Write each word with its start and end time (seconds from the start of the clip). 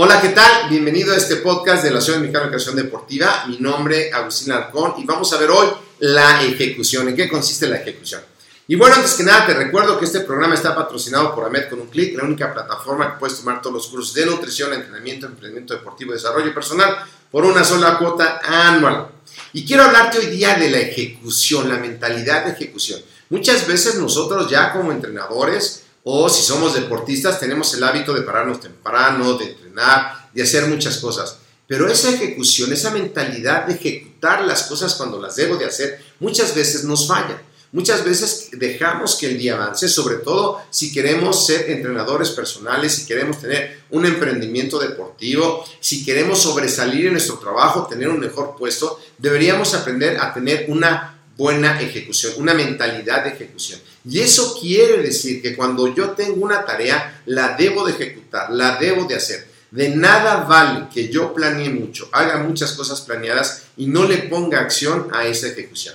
Hola, 0.00 0.20
¿qué 0.20 0.28
tal? 0.28 0.68
Bienvenido 0.70 1.12
a 1.12 1.16
este 1.16 1.34
podcast 1.38 1.82
de 1.82 1.90
la 1.90 1.98
Asociación 1.98 2.22
Mexicana 2.22 2.44
de 2.44 2.50
Educación 2.50 2.76
Deportiva. 2.76 3.46
Mi 3.48 3.58
nombre 3.58 4.06
es 4.06 4.14
Agustín 4.14 4.52
Arcón 4.52 4.94
y 4.98 5.04
vamos 5.04 5.32
a 5.32 5.38
ver 5.38 5.50
hoy 5.50 5.66
la 5.98 6.40
ejecución. 6.40 7.08
¿En 7.08 7.16
qué 7.16 7.28
consiste 7.28 7.66
la 7.66 7.78
ejecución? 7.78 8.20
Y 8.68 8.76
bueno, 8.76 8.94
antes 8.94 9.14
que 9.14 9.24
nada 9.24 9.44
te 9.44 9.54
recuerdo 9.54 9.98
que 9.98 10.04
este 10.04 10.20
programa 10.20 10.54
está 10.54 10.72
patrocinado 10.72 11.34
por 11.34 11.46
AMED 11.46 11.68
con 11.68 11.80
un 11.80 11.88
clic, 11.88 12.16
la 12.16 12.22
única 12.22 12.54
plataforma 12.54 13.10
que 13.10 13.18
puedes 13.18 13.40
tomar 13.40 13.60
todos 13.60 13.74
los 13.74 13.88
cursos 13.88 14.14
de 14.14 14.24
nutrición, 14.24 14.72
entrenamiento, 14.72 15.26
emprendimiento 15.26 15.74
deportivo 15.74 16.12
y 16.12 16.14
desarrollo 16.14 16.54
personal 16.54 16.98
por 17.28 17.44
una 17.44 17.64
sola 17.64 17.98
cuota 17.98 18.40
anual. 18.44 19.08
Y 19.52 19.66
quiero 19.66 19.82
hablarte 19.82 20.18
hoy 20.18 20.26
día 20.26 20.54
de 20.54 20.70
la 20.70 20.78
ejecución, 20.78 21.68
la 21.68 21.78
mentalidad 21.78 22.44
de 22.44 22.52
ejecución. 22.52 23.00
Muchas 23.30 23.66
veces 23.66 23.96
nosotros 23.96 24.48
ya 24.48 24.72
como 24.72 24.92
entrenadores 24.92 25.87
o 26.10 26.26
si 26.30 26.42
somos 26.42 26.72
deportistas 26.72 27.38
tenemos 27.38 27.74
el 27.74 27.84
hábito 27.84 28.14
de 28.14 28.22
pararnos 28.22 28.60
temprano, 28.60 29.34
de 29.34 29.44
entrenar, 29.50 30.30
de 30.32 30.42
hacer 30.42 30.66
muchas 30.66 30.96
cosas. 30.96 31.36
Pero 31.66 31.86
esa 31.86 32.08
ejecución, 32.08 32.72
esa 32.72 32.92
mentalidad 32.92 33.66
de 33.66 33.74
ejecutar 33.74 34.42
las 34.46 34.62
cosas 34.62 34.94
cuando 34.94 35.20
las 35.20 35.36
debo 35.36 35.56
de 35.56 35.66
hacer, 35.66 36.02
muchas 36.18 36.54
veces 36.54 36.84
nos 36.84 37.06
falla. 37.06 37.42
Muchas 37.72 38.02
veces 38.06 38.48
dejamos 38.52 39.16
que 39.16 39.26
el 39.26 39.36
día 39.36 39.56
avance, 39.56 39.86
sobre 39.86 40.14
todo 40.14 40.62
si 40.70 40.94
queremos 40.94 41.44
ser 41.44 41.68
entrenadores 41.68 42.30
personales, 42.30 42.94
si 42.94 43.04
queremos 43.04 43.38
tener 43.38 43.82
un 43.90 44.06
emprendimiento 44.06 44.78
deportivo, 44.78 45.62
si 45.78 46.06
queremos 46.06 46.40
sobresalir 46.40 47.08
en 47.08 47.12
nuestro 47.12 47.38
trabajo, 47.38 47.86
tener 47.86 48.08
un 48.08 48.18
mejor 48.18 48.56
puesto, 48.56 48.98
deberíamos 49.18 49.74
aprender 49.74 50.18
a 50.18 50.32
tener 50.32 50.64
una 50.68 51.17
buena 51.38 51.80
ejecución, 51.80 52.32
una 52.38 52.52
mentalidad 52.52 53.22
de 53.22 53.30
ejecución. 53.30 53.80
Y 54.04 54.18
eso 54.18 54.58
quiere 54.60 55.00
decir 55.00 55.40
que 55.40 55.54
cuando 55.54 55.94
yo 55.94 56.10
tengo 56.10 56.44
una 56.44 56.64
tarea, 56.64 57.22
la 57.26 57.56
debo 57.56 57.86
de 57.86 57.92
ejecutar, 57.92 58.50
la 58.50 58.76
debo 58.76 59.04
de 59.04 59.14
hacer. 59.14 59.46
De 59.70 59.90
nada 59.90 60.44
vale 60.44 60.88
que 60.92 61.08
yo 61.08 61.32
planee 61.32 61.70
mucho, 61.70 62.08
haga 62.10 62.38
muchas 62.38 62.72
cosas 62.72 63.02
planeadas 63.02 63.66
y 63.76 63.86
no 63.86 64.04
le 64.04 64.18
ponga 64.18 64.58
acción 64.58 65.08
a 65.12 65.26
esa 65.26 65.46
ejecución. 65.46 65.94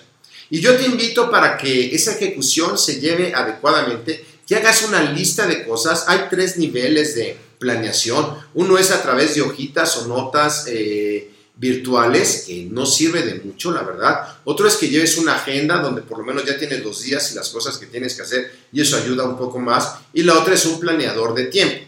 Y 0.50 0.62
yo 0.62 0.78
te 0.78 0.86
invito 0.86 1.30
para 1.30 1.58
que 1.58 1.94
esa 1.94 2.14
ejecución 2.14 2.78
se 2.78 3.02
lleve 3.02 3.34
adecuadamente, 3.36 4.24
que 4.48 4.56
hagas 4.56 4.84
una 4.84 5.02
lista 5.12 5.46
de 5.46 5.66
cosas. 5.66 6.06
Hay 6.08 6.28
tres 6.30 6.58
niveles 6.58 7.16
de 7.16 7.36
planeación. 7.60 8.38
Uno 8.54 8.78
es 8.78 8.92
a 8.92 9.02
través 9.02 9.36
de 9.36 9.42
hojitas 9.42 9.98
o 9.98 10.08
notas. 10.08 10.66
Eh, 10.68 11.32
virtuales, 11.56 12.46
que 12.48 12.68
no 12.72 12.86
sirve 12.86 13.22
de 13.22 13.36
mucho, 13.36 13.72
la 13.72 13.84
verdad. 13.84 14.38
Otro 14.44 14.68
es 14.68 14.76
que 14.76 14.90
lleves 14.90 15.18
una 15.18 15.36
agenda 15.36 15.78
donde 15.78 16.02
por 16.02 16.18
lo 16.18 16.26
menos 16.26 16.46
ya 16.46 16.58
tienes 16.58 16.84
los 16.84 17.02
días 17.02 17.32
y 17.32 17.36
las 17.36 17.50
cosas 17.50 17.78
que 17.78 17.86
tienes 17.86 18.16
que 18.16 18.24
hacer 18.24 18.52
y 18.72 18.82
eso 18.82 18.98
ayuda 18.98 19.24
un 19.24 19.38
poco 19.38 19.60
más. 19.60 19.96
Y 20.14 20.24
la 20.24 20.38
otra 20.38 20.56
es 20.56 20.66
un 20.66 20.80
planeador 20.80 21.34
de 21.34 21.46
tiempo. 21.46 21.86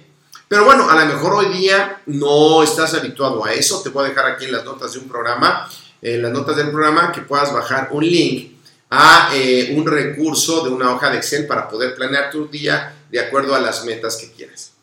Pero 0.48 0.66
bueno, 0.66 0.90
a 0.90 1.04
lo 1.04 1.14
mejor 1.14 1.34
hoy 1.34 1.58
día 1.58 2.02
no 2.06 2.62
estás 2.62 2.94
habituado 2.94 3.44
a 3.44 3.54
eso. 3.54 3.82
Te 3.82 3.90
voy 3.90 4.06
a 4.06 4.10
dejar 4.10 4.28
aquí 4.28 4.46
en 4.46 4.52
las 4.52 4.64
notas 4.64 4.94
de 4.94 5.00
un 5.00 5.08
programa, 5.08 5.68
en 6.02 6.22
las 6.22 6.32
notas 6.32 6.56
del 6.56 6.70
programa, 6.70 7.12
que 7.12 7.22
puedas 7.22 7.52
bajar 7.52 7.90
un 7.92 8.06
link 8.06 8.52
a 8.92 9.32
eh, 9.34 9.74
un 9.76 9.88
recurso 9.88 10.64
de 10.64 10.70
una 10.70 10.94
hoja 10.94 11.10
de 11.10 11.18
Excel 11.18 11.48
para 11.48 11.68
poder 11.68 11.96
planear 11.96 12.30
tu 12.30 12.48
día 12.48 12.96
de 13.10 13.20
acuerdo 13.20 13.56
a 13.56 13.60
las 13.60 13.84
metas 13.86 14.18
que 14.18 14.32
quieres. 14.32 14.75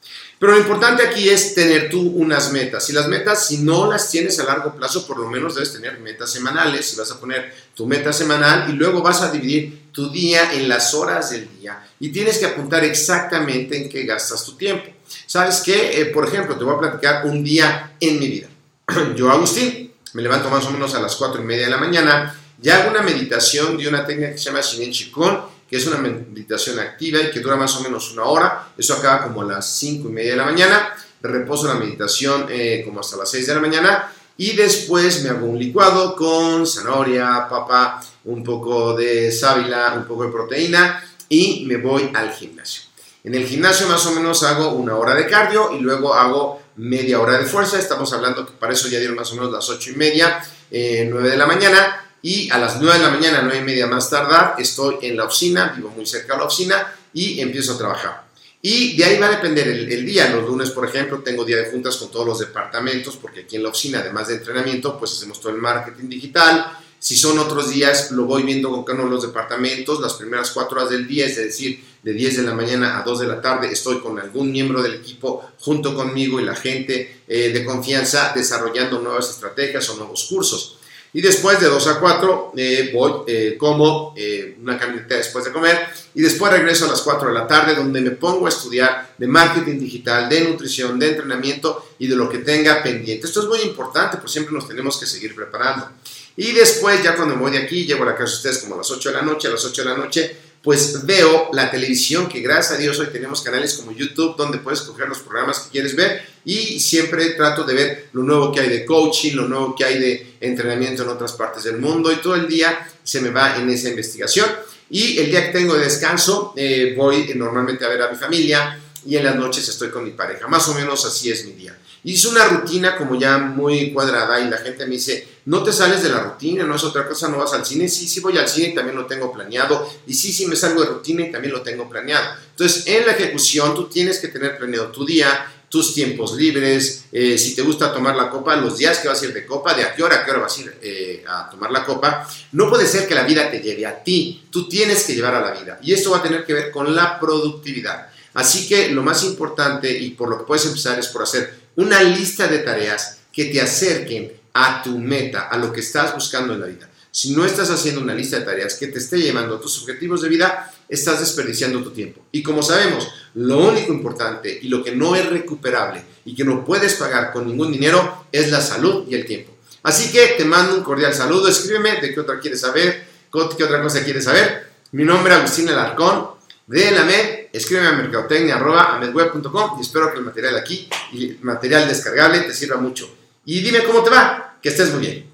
Pero 0.43 0.55
lo 0.55 0.59
importante 0.59 1.05
aquí 1.05 1.29
es 1.29 1.55
tener 1.55 1.89
tú 1.89 2.01
unas 2.01 2.51
metas. 2.51 2.91
Y 2.91 2.93
las 2.93 3.07
metas, 3.07 3.47
si 3.47 3.59
no 3.59 3.89
las 3.89 4.11
tienes 4.11 4.41
a 4.41 4.43
largo 4.43 4.75
plazo, 4.75 5.07
por 5.07 5.17
lo 5.17 5.29
menos 5.29 5.55
debes 5.55 5.73
tener 5.73 6.01
metas 6.01 6.33
semanales. 6.33 6.85
Si 6.85 6.97
vas 6.97 7.13
a 7.13 7.21
poner 7.21 7.55
tu 7.77 7.87
meta 7.87 8.13
semanal 8.13 8.69
y 8.69 8.73
luego 8.73 9.03
vas 9.03 9.23
a 9.23 9.31
dividir 9.31 9.93
tu 9.93 10.11
día 10.11 10.53
en 10.55 10.69
las 10.69 10.95
horas 10.95 11.31
del 11.31 11.49
día. 11.61 11.87
Y 12.01 12.09
tienes 12.09 12.39
que 12.39 12.47
apuntar 12.47 12.83
exactamente 12.83 13.77
en 13.77 13.89
qué 13.89 14.03
gastas 14.03 14.45
tu 14.45 14.57
tiempo. 14.57 14.91
¿Sabes 15.27 15.63
qué? 15.65 16.01
Eh, 16.01 16.07
por 16.07 16.27
ejemplo, 16.27 16.57
te 16.57 16.65
voy 16.65 16.75
a 16.75 16.81
platicar 16.81 17.25
un 17.25 17.45
día 17.45 17.93
en 18.01 18.19
mi 18.19 18.27
vida. 18.27 18.49
Yo, 19.15 19.31
Agustín, 19.31 19.93
me 20.15 20.23
levanto 20.23 20.51
más 20.51 20.67
o 20.67 20.73
menos 20.73 20.93
a 20.97 21.01
las 21.01 21.15
4 21.15 21.41
y 21.41 21.45
media 21.45 21.67
de 21.67 21.71
la 21.71 21.79
mañana 21.79 22.37
y 22.61 22.69
hago 22.69 22.91
una 22.91 23.03
meditación 23.03 23.77
de 23.77 23.87
una 23.87 24.05
técnica 24.05 24.33
que 24.33 24.39
se 24.39 24.47
llama 24.47 24.61
Shinen 24.61 24.91
Chikon 24.91 25.52
que 25.73 25.79
es 25.79 25.87
una 25.87 25.97
meditación 25.97 26.79
activa 26.81 27.19
y 27.19 27.31
que 27.31 27.41
dura 27.41 27.57
más 27.57 27.75
o 27.77 27.81
menos 27.81 28.13
una 28.13 28.25
hora. 28.25 28.69
Eso 28.77 28.93
acaba 28.93 29.23
como 29.23 29.41
a 29.41 29.47
las 29.47 29.75
5 29.79 30.07
y 30.07 30.13
media 30.13 30.33
de 30.33 30.37
la 30.37 30.45
mañana. 30.45 30.95
Reposo 31.23 31.67
la 31.67 31.77
meditación 31.77 32.45
eh, 32.51 32.83
como 32.85 33.01
hasta 33.01 33.17
las 33.17 33.31
6 33.31 33.47
de 33.47 33.55
la 33.55 33.61
mañana. 33.63 34.13
Y 34.37 34.55
después 34.55 35.25
me 35.25 35.31
hago 35.31 35.47
un 35.47 35.59
licuado 35.59 36.15
con 36.15 36.67
zanahoria, 36.67 37.47
papa, 37.49 38.05
un 38.25 38.45
poco 38.45 38.93
de 38.93 39.33
sábila, 39.33 39.95
un 39.97 40.05
poco 40.05 40.25
de 40.25 40.31
proteína 40.31 41.03
y 41.31 41.65
me 41.67 41.79
voy 41.79 42.11
al 42.13 42.33
gimnasio. 42.33 42.83
En 43.25 43.35
el 43.35 43.47
gimnasio 43.47 43.89
más 43.89 44.05
o 44.05 44.11
menos 44.13 44.43
hago 44.43 44.73
una 44.73 44.99
hora 44.99 45.15
de 45.15 45.27
cardio 45.27 45.75
y 45.75 45.81
luego 45.81 46.13
hago 46.13 46.61
media 46.77 47.19
hora 47.19 47.39
de 47.39 47.47
fuerza. 47.47 47.79
Estamos 47.79 48.13
hablando 48.13 48.45
que 48.45 48.53
para 48.53 48.75
eso 48.75 48.89
ya 48.89 48.99
dieron 48.99 49.17
más 49.17 49.33
o 49.33 49.37
menos 49.37 49.51
las 49.51 49.71
8 49.71 49.93
y 49.93 49.95
media, 49.95 50.39
9 50.71 50.71
eh, 50.71 51.31
de 51.31 51.37
la 51.39 51.47
mañana 51.47 52.03
y 52.23 52.49
a 52.51 52.59
las 52.59 52.81
9 52.81 52.99
de 52.99 53.05
la 53.05 53.11
mañana, 53.11 53.43
9 53.43 53.59
y 53.59 53.65
media 53.65 53.87
más 53.89 54.09
tardar, 54.09 54.55
estoy 54.59 54.99
en 55.03 55.17
la 55.17 55.25
oficina, 55.25 55.75
vivo 55.77 55.91
muy 55.91 56.07
cerca 56.07 56.35
de 56.35 56.39
la 56.39 56.45
oficina 56.47 56.95
y 57.13 57.41
empiezo 57.41 57.73
a 57.73 57.79
trabajar. 57.79 58.33
Y 58.65 58.97
de 58.97 59.05
ahí 59.05 59.19
va 59.19 59.27
a 59.27 59.31
depender 59.31 59.67
el, 59.67 60.07
día. 60.07 60.31
Los 60.31 60.47
lunes, 60.47 60.71
por 60.71 60.85
ejemplo, 60.87 61.19
tengo 61.19 61.45
día 61.45 61.57
de 61.57 61.71
juntas 61.73 61.97
con 61.97 62.13
todos 62.13 62.25
los 62.25 62.39
departamentos, 62.39 63.17
porque 63.17 63.41
aquí 63.41 63.57
en 63.57 63.65
la 63.65 63.71
oficina, 63.71 63.99
además 63.99 64.29
de 64.29 64.37
entrenamiento, 64.37 64.97
pues 64.97 65.15
hacemos 65.15 65.41
todo 65.41 65.53
el 65.53 65.59
marketing 65.59 66.09
digital. 66.09 66.79
Si 66.97 67.17
son 67.17 67.41
otros 67.41 67.71
días, 67.71 68.13
lo 68.13 68.23
voy 68.23 68.45
viendo 68.45 68.71
con 68.71 68.85
cada 68.85 69.01
uno 69.01 69.09
de 69.09 69.15
los 69.17 69.27
departamentos. 69.27 70.01
Las 70.01 70.15
primeras 70.15 70.53
cuatro 70.53 70.77
horas 70.77 70.91
del 70.91 71.09
día, 71.09 71.27
es 71.27 71.35
decir, 71.35 71.85
de 72.05 72.13
10 72.13 72.37
de 72.37 72.43
la 72.45 72.55
mañana 72.55 73.01
a 73.01 73.03
2 73.03 73.19
de 73.19 73.27
la 73.27 73.41
tarde, 73.41 73.73
estoy 73.73 73.99
con 73.99 74.21
algún 74.21 74.53
miembro 74.53 74.81
del 74.81 74.95
equipo 74.95 75.45
junto 75.59 75.97
conmigo 75.97 76.39
y 76.39 76.45
la 76.45 76.55
gente 76.55 77.23
eh, 77.27 77.49
de 77.49 77.65
confianza 77.65 78.31
desarrollando 78.33 79.01
nuevas 79.01 79.29
estrategias 79.29 79.91
o 79.91 79.97
nuevos 79.97 80.25
cursos. 80.31 80.79
Y 81.15 81.21
después 81.21 81.61
de 81.61 81.67
2 81.67 81.87
a 81.89 82.01
4 82.01 82.53
eh, 82.57 82.91
voy, 82.95 83.13
eh, 83.27 83.57
como 83.59 84.15
eh, 84.17 84.57
una 84.63 84.79
camioneta 84.79 85.17
después 85.17 85.45
de 85.45 85.53
comer 85.53 85.79
y 86.15 86.23
después 86.23 86.51
regreso 86.51 86.87
a 86.87 86.89
las 86.89 87.03
4 87.03 87.29
de 87.29 87.35
la 87.35 87.47
tarde 87.47 87.75
donde 87.75 88.01
me 88.01 88.13
pongo 88.13 88.47
a 88.47 88.49
estudiar 88.49 89.15
de 89.19 89.27
marketing 89.27 89.79
digital, 89.79 90.29
de 90.31 90.41
nutrición, 90.41 90.99
de 90.99 91.11
entrenamiento 91.11 91.87
y 91.99 92.07
de 92.07 92.17
lo 92.17 92.31
que 92.31 92.39
tenga 92.39 92.83
pendiente. 92.83 93.27
Esto 93.27 93.41
es 93.41 93.47
muy 93.47 93.61
importante, 93.61 94.17
pues 94.17 94.33
siempre 94.33 94.55
nos 94.55 94.67
tenemos 94.67 94.99
que 94.99 95.05
seguir 95.05 95.35
preparando. 95.35 95.91
Y 96.35 96.53
después, 96.53 97.03
ya 97.03 97.15
cuando 97.15 97.37
voy 97.37 97.53
de 97.53 97.59
aquí, 97.59 97.85
llego 97.85 98.05
a 98.05 98.07
la 98.07 98.17
casa 98.17 98.31
de 98.31 98.37
ustedes 98.37 98.59
como 98.61 98.77
a 98.77 98.79
las 98.79 98.91
8 98.91 99.11
de 99.11 99.15
la 99.15 99.23
noche, 99.23 99.49
a 99.49 99.51
las 99.51 99.65
8 99.67 99.83
de 99.83 99.89
la 99.91 99.97
noche, 99.97 100.37
pues 100.63 101.05
veo 101.05 101.51
la 101.53 101.71
televisión, 101.71 102.29
que 102.29 102.41
gracias 102.41 102.79
a 102.79 102.81
Dios 102.81 102.99
hoy 103.01 103.09
tenemos 103.09 103.43
canales 103.43 103.75
como 103.75 103.91
YouTube 103.91 104.37
donde 104.37 104.59
puedes 104.59 104.81
escoger 104.81 105.09
los 105.09 105.19
programas 105.19 105.59
que 105.59 105.71
quieres 105.71 105.97
ver 105.97 106.23
y 106.45 106.79
siempre 106.79 107.31
trato 107.31 107.65
de 107.65 107.75
ver 107.75 108.09
lo 108.13 108.23
nuevo 108.23 108.53
que 108.53 108.61
hay 108.61 108.69
de 108.69 108.85
coaching, 108.85 109.35
lo 109.35 109.49
nuevo 109.49 109.75
que 109.75 109.85
hay 109.85 109.99
de 109.99 110.37
entrenamiento 110.41 111.03
en 111.03 111.09
otras 111.09 111.33
partes 111.33 111.65
del 111.65 111.79
mundo 111.79 112.13
y 112.13 112.17
todo 112.17 112.37
el 112.37 112.47
día 112.47 112.89
se 113.03 113.21
me 113.21 113.31
va 113.31 113.57
en 113.57 113.69
esa 113.71 113.89
investigación. 113.89 114.49
Y 114.89 115.19
el 115.19 115.31
día 115.31 115.47
que 115.47 115.59
tengo 115.59 115.75
de 115.75 115.85
descanso 115.85 116.53
eh, 116.57 116.95
voy 116.97 117.33
normalmente 117.35 117.85
a 117.85 117.89
ver 117.89 118.03
a 118.03 118.11
mi 118.11 118.17
familia 118.17 118.79
y 119.05 119.17
en 119.17 119.25
las 119.25 119.35
noches 119.35 119.69
estoy 119.69 119.91
con 119.91 120.05
mi 120.05 120.13
pareja. 120.13 120.47
Más 120.47 120.69
o 120.69 120.75
menos 120.75 121.05
así 121.05 121.31
es 121.31 121.45
mi 121.45 121.53
día. 121.53 121.77
Hice 122.05 122.29
una 122.29 122.45
rutina 122.47 122.97
como 122.97 123.19
ya 123.19 123.39
muy 123.39 123.93
cuadrada 123.93 124.41
y 124.41 124.51
la 124.51 124.59
gente 124.59 124.85
me 124.87 124.93
dice, 124.93 125.29
no 125.45 125.63
te 125.63 125.73
sales 125.73 126.03
de 126.03 126.09
la 126.09 126.21
rutina, 126.21 126.65
no 126.65 126.75
es 126.75 126.83
otra 126.83 127.07
cosa, 127.07 127.29
no 127.29 127.39
vas 127.39 127.53
al 127.53 127.65
cine. 127.65 127.89
Sí, 127.89 128.09
sí 128.09 128.21
voy 128.21 128.37
al 128.39 128.49
cine 128.49 128.69
y 128.69 128.75
también 128.75 128.97
lo 128.97 129.07
tengo 129.07 129.33
planeado. 129.33 129.89
Y 130.07 130.15
sí, 130.15 130.33
sí 130.33 130.47
me 130.47 130.57
salgo 130.57 130.83
de 130.83 130.89
rutina 130.89 131.27
y 131.27 131.31
también 131.31 131.53
lo 131.53 131.63
tengo 131.63 131.89
planeado. 131.89 132.35
Entonces, 132.51 132.87
en 132.87 133.07
la 133.07 133.13
ejecución 133.13 133.75
tú 133.75 133.89
tienes 133.89 134.19
que 134.19 134.29
tener 134.29 134.59
planeado 134.59 134.89
tu 134.89 135.05
día, 135.05 135.47
tus 135.69 135.95
tiempos 135.95 136.35
libres, 136.35 137.07
eh, 137.11 137.39
si 137.39 137.55
te 137.55 137.63
gusta 137.63 137.93
tomar 137.95 138.15
la 138.15 138.29
copa, 138.29 138.57
los 138.57 138.77
días 138.77 138.99
que 138.99 139.09
vas 139.09 139.23
a 139.23 139.25
ir 139.25 139.33
de 139.33 139.47
copa, 139.47 139.73
de 139.73 139.85
a 139.85 139.95
qué 139.95 140.03
hora 140.03 140.17
a 140.17 140.25
qué 140.25 140.31
hora 140.31 140.41
vas 140.41 140.59
a 140.59 140.61
ir 140.61 140.79
eh, 140.83 141.25
a 141.27 141.49
tomar 141.49 141.71
la 141.71 141.85
copa. 141.85 142.29
No 142.53 142.69
puede 142.69 142.87
ser 142.87 143.09
que 143.09 143.15
la 143.15 143.23
vida 143.23 143.51
te 143.51 143.61
lleve 143.61 143.87
a 143.87 144.03
ti, 144.03 144.45
tú 144.51 144.69
tienes 144.69 145.05
que 145.05 145.15
llevar 145.15 145.35
a 145.35 145.41
la 145.41 145.59
vida. 145.59 145.79
Y 145.83 145.95
esto 145.95 146.11
va 146.11 146.19
a 146.19 146.23
tener 146.23 146.45
que 146.45 146.53
ver 146.53 146.71
con 146.71 146.95
la 146.95 147.19
productividad. 147.19 148.09
Así 148.35 148.69
que 148.69 148.91
lo 148.91 149.03
más 149.03 149.25
importante 149.25 149.91
y 149.91 150.11
por 150.11 150.29
lo 150.29 150.39
que 150.39 150.45
puedes 150.45 150.67
empezar 150.67 150.99
es 150.99 151.09
por 151.09 151.23
hacer 151.23 151.62
una 151.77 152.03
lista 152.03 152.49
de 152.49 152.59
tareas 152.59 153.19
que 153.33 153.47
te 153.47 153.61
acerquen 153.61 154.33
a 154.55 154.83
tu 154.83 154.99
meta, 154.99 155.49
a 155.49 155.57
lo 155.57 155.73
que 155.73 155.81
estás 155.81 156.15
buscando 156.15 156.55
en 156.55 156.61
la 156.61 156.67
vida. 156.67 156.89
Si 157.11 157.35
no 157.35 157.45
estás 157.45 157.71
haciendo 157.71 158.01
una 158.01 158.15
lista 158.15 158.39
de 158.39 158.45
tareas 158.45 158.75
que 158.75 158.87
te 158.87 158.99
esté 158.99 159.19
llevando 159.19 159.57
a 159.57 159.61
tus 159.61 159.83
objetivos 159.83 160.23
de 160.23 160.31
vida, 160.31 160.73
estás 160.89 161.21
desperdiciando 161.21 161.83
tu 161.83 161.91
tiempo. 161.91 162.25
Y 162.33 162.43
como 162.43 162.63
sabemos, 162.63 163.07
lo 163.35 163.59
único 163.69 163.93
importante 163.93 164.59
y 164.63 164.69
lo 164.69 164.83
que 164.83 164.97
no 164.97 165.15
es 165.15 165.29
recuperable 165.29 166.03
y 166.25 166.35
que 166.35 166.45
no 166.45 166.65
puedes 166.65 166.95
pagar 166.95 167.33
con 167.33 167.47
ningún 167.47 167.71
dinero 167.71 168.27
es 168.33 168.51
la 168.51 168.63
salud 168.63 169.05
y 169.09 169.15
el 169.15 169.27
tiempo. 169.27 169.53
Así 169.83 170.11
que 170.13 170.35
te 170.39 170.45
mando 170.45 170.75
un 170.75 170.83
cordial 170.83 171.13
saludo, 171.13 171.49
escríbeme 171.49 172.01
de 172.01 172.15
qué 172.15 172.21
otra 172.21 172.39
quieres 172.39 172.61
saber, 172.61 173.05
qué 173.31 173.65
otra 173.65 173.83
cosa 173.83 174.05
quieres 174.05 174.25
saber. 174.25 174.71
Mi 174.93 175.05
nombre 175.05 175.35
es 175.35 175.39
Agustín 175.41 175.69
Alarcón 175.69 176.29
de 176.67 176.91
la 176.93 177.05
MED, 177.05 177.42
escríbeme 177.53 177.89
a 177.89 177.93
mercadotecnia.amedweb.com 177.93 179.79
y 179.79 179.83
espero 179.83 180.11
que 180.11 180.19
el 180.19 180.25
material 180.25 180.57
aquí 180.57 180.89
y 181.13 181.31
el 181.31 181.39
material 181.43 181.87
descargable 181.87 182.41
te 182.41 182.55
sirva 182.55 182.77
mucho. 182.77 183.09
Y 183.45 183.61
dime 183.61 183.85
cómo 183.85 184.03
te 184.03 184.11
va, 184.11 184.59
que 184.63 184.71
estés 184.71 184.93
muy 184.93 185.01
bien. 185.01 185.31